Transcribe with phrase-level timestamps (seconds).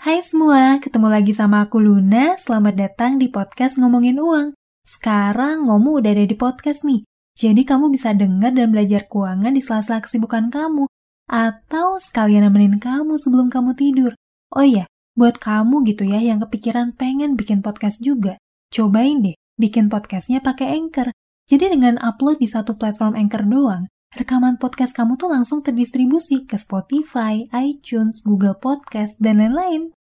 [0.00, 2.32] Hai semua, ketemu lagi sama aku Luna.
[2.40, 4.56] Selamat datang di podcast Ngomongin Uang.
[4.80, 7.04] Sekarang Ngomu udah ada di podcast nih.
[7.36, 10.88] Jadi kamu bisa dengar dan belajar keuangan di sela-sela kesibukan kamu.
[11.28, 14.16] Atau sekalian nemenin kamu sebelum kamu tidur.
[14.56, 14.88] Oh iya,
[15.20, 18.40] buat kamu gitu ya yang kepikiran pengen bikin podcast juga.
[18.72, 21.12] Cobain deh, bikin podcastnya pakai Anchor.
[21.44, 26.58] Jadi dengan upload di satu platform Anchor doang, rekaman podcast kamu tuh langsung terdistribusi ke
[26.58, 29.94] Spotify, iTunes, Google Podcast, dan lain-lain.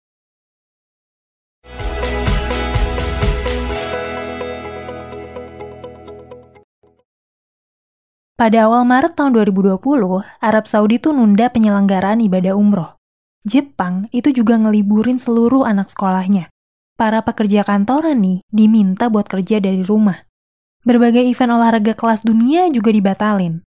[8.38, 9.82] Pada awal Maret tahun 2020,
[10.38, 12.95] Arab Saudi tuh nunda penyelenggaraan ibadah umroh.
[13.43, 16.46] Jepang itu juga ngeliburin seluruh anak sekolahnya.
[16.95, 20.23] Para pekerja kantoran nih diminta buat kerja dari rumah.
[20.87, 23.67] Berbagai event olahraga kelas dunia juga dibatalin.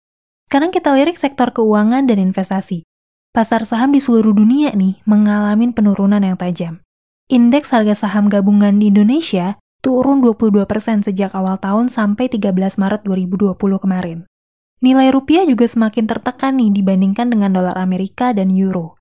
[0.47, 2.87] Sekarang kita lirik sektor keuangan dan investasi.
[3.35, 6.87] Pasar saham di seluruh dunia nih mengalami penurunan yang tajam.
[7.27, 10.71] Indeks harga saham gabungan di Indonesia turun 22%
[11.03, 14.31] sejak awal tahun sampai 13 Maret 2020 kemarin.
[14.79, 18.95] Nilai rupiah juga semakin tertekan nih dibandingkan dengan dolar Amerika dan euro.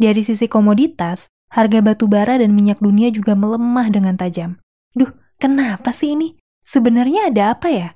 [0.00, 4.56] Dari sisi komoditas, harga batu bara dan minyak dunia juga melemah dengan tajam.
[4.96, 6.40] Duh, kenapa sih ini?
[6.64, 7.88] Sebenarnya ada apa ya?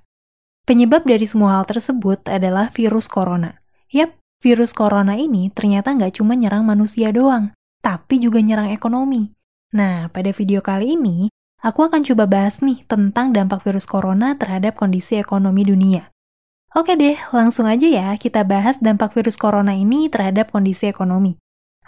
[0.71, 3.59] Penyebab dari semua hal tersebut adalah virus corona.
[3.91, 7.51] Yap, virus corona ini ternyata nggak cuma nyerang manusia doang,
[7.83, 9.35] tapi juga nyerang ekonomi.
[9.75, 11.27] Nah, pada video kali ini,
[11.59, 16.15] aku akan coba bahas nih tentang dampak virus corona terhadap kondisi ekonomi dunia.
[16.71, 21.35] Oke deh, langsung aja ya kita bahas dampak virus corona ini terhadap kondisi ekonomi.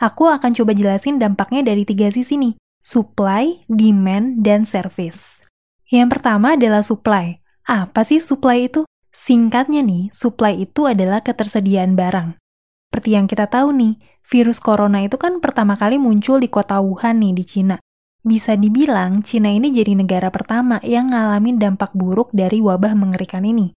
[0.02, 5.38] Aku akan coba jelasin dampaknya dari tiga sisi nih, supply, demand, dan service.
[5.86, 7.41] Yang pertama adalah supply.
[7.62, 8.82] Apa sih supply itu?
[9.12, 12.34] Singkatnya nih, supply itu adalah ketersediaan barang.
[12.90, 13.94] Seperti yang kita tahu nih,
[14.26, 17.76] virus corona itu kan pertama kali muncul di kota Wuhan nih di Cina.
[18.22, 23.72] Bisa dibilang, Cina ini jadi negara pertama yang ngalamin dampak buruk dari wabah mengerikan ini.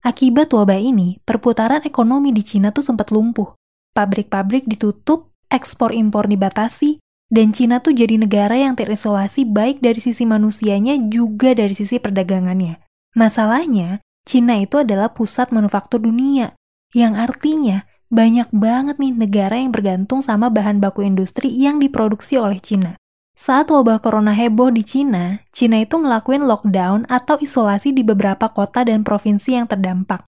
[0.00, 3.54] Akibat wabah ini, perputaran ekonomi di Cina tuh sempat lumpuh.
[3.92, 10.24] Pabrik-pabrik ditutup, ekspor impor dibatasi, dan Cina tuh jadi negara yang terisolasi baik dari sisi
[10.24, 12.87] manusianya juga dari sisi perdagangannya.
[13.18, 16.54] Masalahnya, Cina itu adalah pusat manufaktur dunia,
[16.94, 17.82] yang artinya
[18.14, 22.94] banyak banget nih negara yang bergantung sama bahan baku industri yang diproduksi oleh Cina.
[23.34, 28.86] Saat wabah corona heboh di Cina, Cina itu ngelakuin lockdown atau isolasi di beberapa kota
[28.86, 30.22] dan provinsi yang terdampak.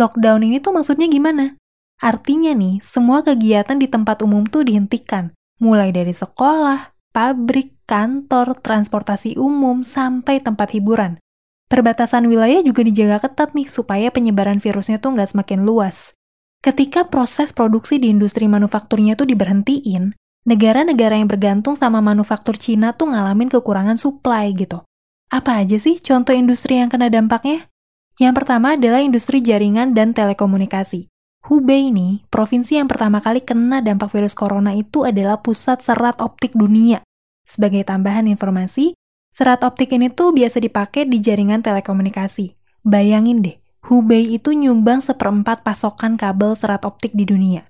[0.00, 1.60] Lockdown ini tuh maksudnya gimana?
[2.00, 9.36] Artinya nih, semua kegiatan di tempat umum tuh dihentikan, mulai dari sekolah, pabrik, kantor, transportasi
[9.36, 11.20] umum, sampai tempat hiburan.
[11.70, 16.18] Perbatasan wilayah juga dijaga ketat nih supaya penyebaran virusnya tuh nggak semakin luas.
[16.66, 20.18] Ketika proses produksi di industri manufakturnya tuh diberhentiin,
[20.50, 24.82] negara-negara yang bergantung sama manufaktur Cina tuh ngalamin kekurangan supply gitu.
[25.30, 27.70] Apa aja sih contoh industri yang kena dampaknya?
[28.18, 31.06] Yang pertama adalah industri jaringan dan telekomunikasi.
[31.46, 36.52] Hubei ini, provinsi yang pertama kali kena dampak virus corona itu adalah pusat serat optik
[36.52, 37.00] dunia.
[37.46, 38.92] Sebagai tambahan informasi,
[39.30, 42.58] Serat optik ini tuh biasa dipakai di jaringan telekomunikasi.
[42.82, 47.64] Bayangin deh, Hubei itu nyumbang seperempat pasokan kabel serat optik di dunia.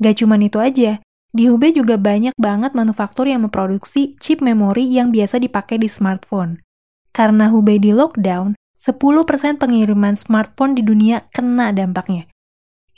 [0.00, 1.02] Gak cuma itu aja,
[1.32, 6.60] di Hubei juga banyak banget manufaktur yang memproduksi chip memori yang biasa dipakai di smartphone.
[7.12, 12.26] Karena Hubei di lockdown, 10% pengiriman smartphone di dunia kena dampaknya.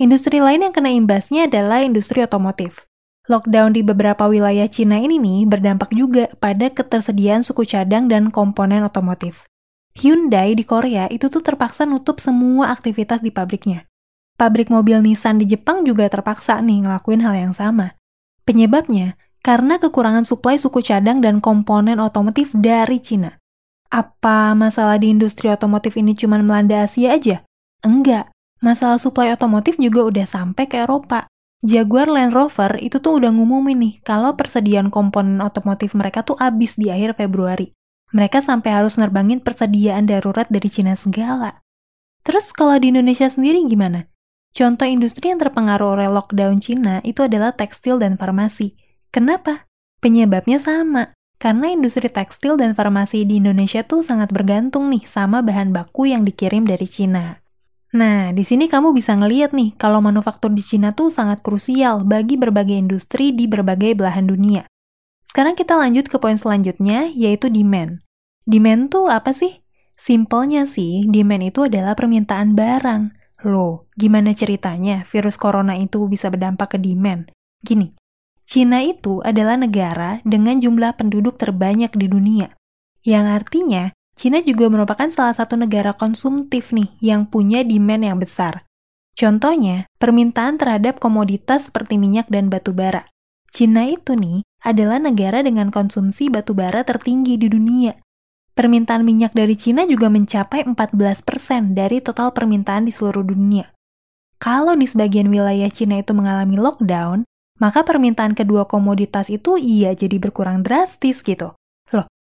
[0.01, 2.89] Industri lain yang kena imbasnya adalah industri otomotif.
[3.25, 8.85] Lockdown di beberapa wilayah Cina ini nih berdampak juga pada ketersediaan suku cadang dan komponen
[8.85, 9.49] otomotif.
[9.97, 13.89] Hyundai di Korea itu tuh terpaksa nutup semua aktivitas di pabriknya.
[14.37, 17.97] Pabrik mobil Nissan di Jepang juga terpaksa nih ngelakuin hal yang sama.
[18.45, 23.41] Penyebabnya karena kekurangan suplai suku cadang dan komponen otomotif dari Cina.
[23.89, 27.41] Apa masalah di industri otomotif ini cuma melanda Asia aja?
[27.81, 28.29] Enggak,
[28.61, 31.31] masalah suplai otomotif juga udah sampai ke Eropa.
[31.65, 36.77] Jaguar Land Rover itu tuh udah ngumumin nih kalau persediaan komponen otomotif mereka tuh habis
[36.77, 37.73] di akhir Februari.
[38.13, 41.65] Mereka sampai harus nerbangin persediaan darurat dari Cina segala.
[42.21, 44.13] Terus kalau di Indonesia sendiri gimana?
[44.53, 48.77] Contoh industri yang terpengaruh oleh lockdown Cina itu adalah tekstil dan farmasi.
[49.09, 49.65] Kenapa?
[50.05, 51.17] Penyebabnya sama.
[51.41, 56.29] Karena industri tekstil dan farmasi di Indonesia tuh sangat bergantung nih sama bahan baku yang
[56.29, 57.44] dikirim dari Cina.
[57.95, 62.35] Nah, di sini kamu bisa ngeliat nih kalau manufaktur di Cina tuh sangat krusial bagi
[62.35, 64.67] berbagai industri di berbagai belahan dunia.
[65.31, 68.03] Sekarang kita lanjut ke poin selanjutnya, yaitu demand.
[68.51, 69.63] Demand tuh apa sih?
[69.95, 73.15] Simpelnya sih, demand itu adalah permintaan barang.
[73.47, 77.31] Loh, gimana ceritanya virus corona itu bisa berdampak ke demand?
[77.63, 77.95] Gini,
[78.43, 82.59] Cina itu adalah negara dengan jumlah penduduk terbanyak di dunia.
[83.07, 88.63] Yang artinya, Cina juga merupakan salah satu negara konsumtif nih yang punya demand yang besar.
[89.15, 93.11] Contohnya, permintaan terhadap komoditas seperti minyak dan batu bara.
[93.55, 97.95] Cina itu nih adalah negara dengan konsumsi batu bara tertinggi di dunia.
[98.55, 103.71] Permintaan minyak dari Cina juga mencapai 14% dari total permintaan di seluruh dunia.
[104.39, 107.27] Kalau di sebagian wilayah Cina itu mengalami lockdown,
[107.63, 111.55] maka permintaan kedua komoditas itu iya jadi berkurang drastis gitu.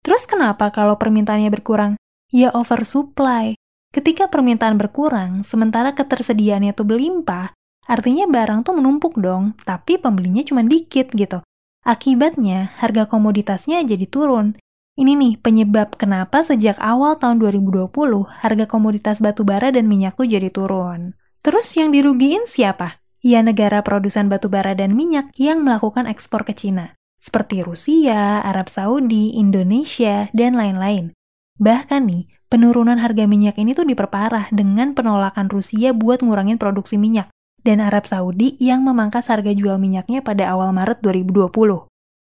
[0.07, 2.00] Terus kenapa kalau permintaannya berkurang?
[2.31, 3.59] Ya oversupply.
[3.92, 7.51] Ketika permintaan berkurang, sementara ketersediaannya tuh berlimpah,
[7.83, 11.44] artinya barang tuh menumpuk dong, tapi pembelinya cuma dikit gitu.
[11.83, 14.56] Akibatnya, harga komoditasnya jadi turun.
[14.95, 17.92] Ini nih penyebab kenapa sejak awal tahun 2020,
[18.31, 21.19] harga komoditas batu bara dan minyak tuh jadi turun.
[21.44, 23.04] Terus yang dirugiin siapa?
[23.19, 28.69] Ya negara produsen batu bara dan minyak yang melakukan ekspor ke Cina seperti Rusia, Arab
[28.69, 31.14] Saudi, Indonesia, dan lain-lain.
[31.58, 37.34] Bahkan nih, penurunan harga minyak ini tuh diperparah dengan penolakan Rusia buat ngurangin produksi minyak,
[37.66, 41.50] dan Arab Saudi yang memangkas harga jual minyaknya pada awal Maret 2020.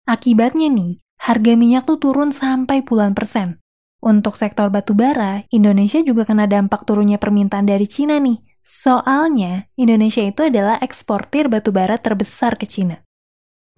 [0.04, 3.62] Akibatnya nih, harga minyak tuh turun sampai puluhan persen.
[4.02, 8.42] Untuk sektor batu bara, Indonesia juga kena dampak turunnya permintaan dari Cina nih.
[8.66, 12.98] Soalnya, Indonesia itu adalah eksportir batu bara terbesar ke Cina.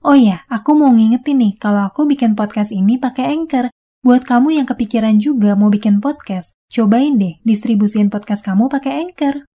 [0.05, 3.73] Oh iya, aku mau ngingetin nih kalau aku bikin podcast ini pakai Anchor.
[4.05, 9.49] Buat kamu yang kepikiran juga mau bikin podcast, cobain deh distribusin podcast kamu pakai Anchor.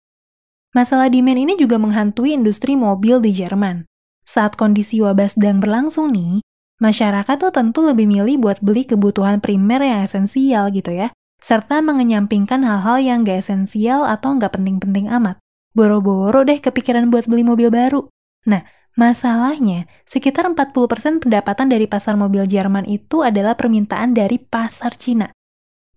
[0.73, 3.85] Masalah demand ini juga menghantui industri mobil di Jerman.
[4.25, 6.41] Saat kondisi wabah sedang berlangsung nih,
[6.81, 11.13] masyarakat tuh tentu lebih milih buat beli kebutuhan primer yang esensial gitu ya,
[11.45, 15.37] serta mengenyampingkan hal-hal yang gak esensial atau gak penting-penting amat.
[15.77, 18.09] Boro-boro deh kepikiran buat beli mobil baru.
[18.49, 18.65] Nah,
[18.97, 25.29] Masalahnya, sekitar 40% pendapatan dari pasar mobil Jerman itu adalah permintaan dari pasar Cina.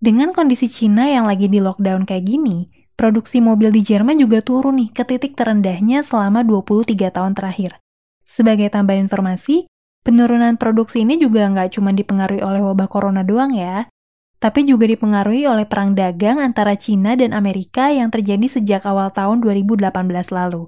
[0.03, 2.69] Dengan kondisi Cina yang lagi di lockdown kayak gini,
[2.99, 7.79] produksi mobil di Jerman juga turun nih ke titik terendahnya selama 23 tahun terakhir.
[8.27, 9.71] Sebagai tambahan informasi,
[10.03, 13.87] penurunan produksi ini juga nggak cuma dipengaruhi oleh wabah corona doang ya,
[14.43, 19.39] tapi juga dipengaruhi oleh perang dagang antara Cina dan Amerika yang terjadi sejak awal tahun
[19.39, 19.87] 2018
[20.35, 20.67] lalu.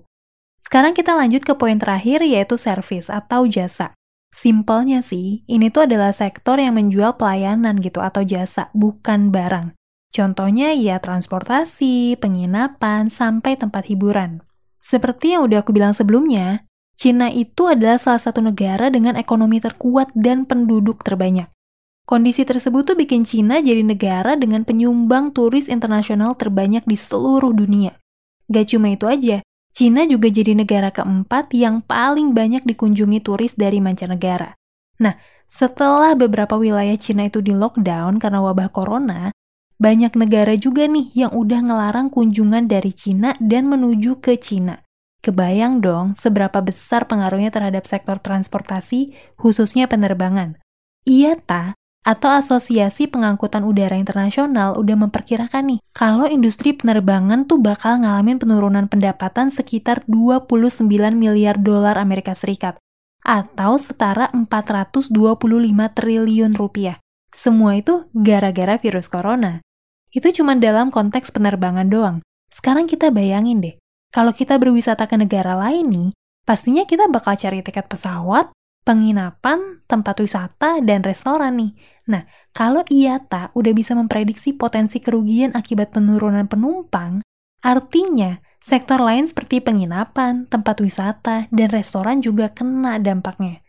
[0.65, 3.93] Sekarang kita lanjut ke poin terakhir yaitu service atau jasa.
[4.35, 9.77] Simpelnya sih, ini tuh adalah sektor yang menjual pelayanan gitu atau jasa, bukan barang.
[10.11, 14.43] Contohnya ya transportasi, penginapan, sampai tempat hiburan.
[14.83, 20.15] Seperti yang udah aku bilang sebelumnya, Cina itu adalah salah satu negara dengan ekonomi terkuat
[20.15, 21.51] dan penduduk terbanyak.
[22.07, 27.99] Kondisi tersebut tuh bikin Cina jadi negara dengan penyumbang turis internasional terbanyak di seluruh dunia.
[28.47, 29.41] Gak cuma itu aja,
[29.75, 34.55] Cina juga jadi negara keempat yang paling banyak dikunjungi turis dari mancanegara.
[35.03, 35.19] Nah,
[35.51, 39.35] setelah beberapa wilayah Cina itu di lockdown karena wabah corona,
[39.75, 44.79] banyak negara juga nih yang udah ngelarang kunjungan dari Cina dan menuju ke Cina.
[45.19, 50.63] Kebayang dong seberapa besar pengaruhnya terhadap sektor transportasi, khususnya penerbangan.
[51.03, 51.75] Iya ta,
[52.05, 58.85] atau Asosiasi Pengangkutan Udara Internasional udah memperkirakan nih, kalau industri penerbangan tuh bakal ngalamin penurunan
[58.93, 60.85] pendapatan sekitar 29
[61.17, 62.77] miliar dolar Amerika Serikat,
[63.25, 65.09] atau setara 425
[65.97, 67.01] triliun rupiah.
[67.33, 69.65] Semua itu gara-gara virus corona.
[70.13, 72.17] Itu cuma dalam konteks penerbangan doang.
[72.53, 73.75] Sekarang kita bayangin deh,
[74.15, 76.09] kalau kita berwisata ke negara lain nih,
[76.47, 78.53] pastinya kita bakal cari tiket pesawat,
[78.85, 81.73] penginapan, tempat wisata, dan restoran nih.
[82.05, 87.25] Nah, kalau IATA udah bisa memprediksi potensi kerugian akibat penurunan penumpang,
[87.65, 93.65] artinya sektor lain seperti penginapan, tempat wisata, dan restoran juga kena dampaknya.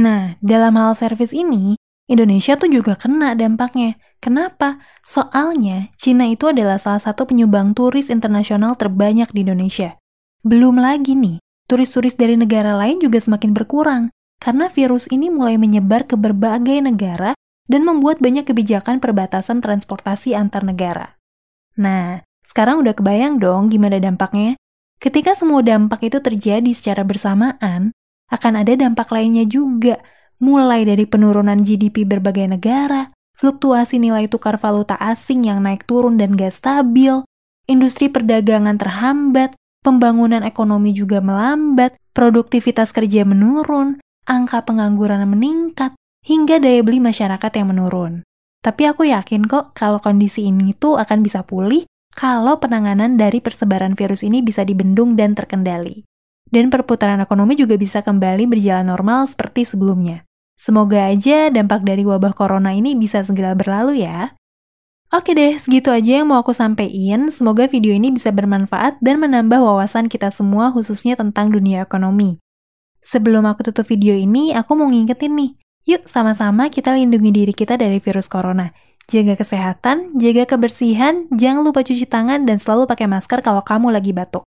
[0.00, 1.76] Nah, dalam hal servis ini,
[2.08, 4.00] Indonesia tuh juga kena dampaknya.
[4.24, 4.80] Kenapa?
[5.04, 10.00] Soalnya Cina itu adalah salah satu penyumbang turis internasional terbanyak di Indonesia.
[10.40, 16.04] Belum lagi nih, turis-turis dari negara lain juga semakin berkurang karena virus ini mulai menyebar
[16.04, 21.18] ke berbagai negara dan membuat banyak kebijakan perbatasan transportasi antar negara.
[21.76, 24.54] Nah, sekarang udah kebayang dong gimana dampaknya?
[24.96, 27.92] Ketika semua dampak itu terjadi secara bersamaan,
[28.32, 30.00] akan ada dampak lainnya juga,
[30.40, 36.32] mulai dari penurunan GDP berbagai negara, fluktuasi nilai tukar valuta asing yang naik turun dan
[36.32, 37.20] gak stabil,
[37.68, 39.52] industri perdagangan terhambat,
[39.84, 45.94] pembangunan ekonomi juga melambat, produktivitas kerja menurun, angka pengangguran meningkat,
[46.26, 48.26] hingga daya beli masyarakat yang menurun.
[48.60, 53.94] Tapi aku yakin kok kalau kondisi ini tuh akan bisa pulih kalau penanganan dari persebaran
[53.94, 56.02] virus ini bisa dibendung dan terkendali.
[56.46, 60.22] dan perputaran ekonomi juga bisa kembali berjalan normal seperti sebelumnya.
[60.56, 64.32] Semoga aja dampak dari wabah corona ini bisa segera berlalu ya.
[65.10, 67.30] Oke deh, segitu aja yang mau aku sampaikan.
[67.30, 72.42] Semoga video ini bisa bermanfaat dan menambah wawasan kita semua khususnya tentang dunia ekonomi.
[73.06, 75.54] Sebelum aku tutup video ini, aku mau ngingetin nih.
[75.86, 78.74] Yuk sama-sama kita lindungi diri kita dari virus corona.
[79.06, 84.10] Jaga kesehatan, jaga kebersihan, jangan lupa cuci tangan dan selalu pakai masker kalau kamu lagi
[84.10, 84.42] batuk.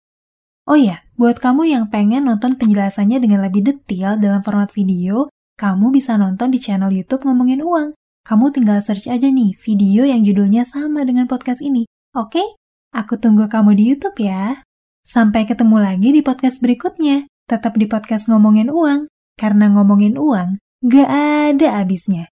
[0.67, 5.95] Oh iya, buat kamu yang pengen nonton penjelasannya dengan lebih detail dalam format video, kamu
[5.95, 7.95] bisa nonton di channel YouTube Ngomongin Uang.
[8.27, 11.87] Kamu tinggal search aja nih video yang judulnya sama dengan podcast ini.
[12.11, 12.43] Oke?
[12.91, 14.67] Aku tunggu kamu di YouTube ya.
[15.07, 17.28] Sampai ketemu lagi di podcast berikutnya.
[17.49, 19.09] Tetap di podcast Ngomongin Uang.
[19.33, 20.53] Karena ngomongin uang,
[20.85, 22.29] gak ada habisnya.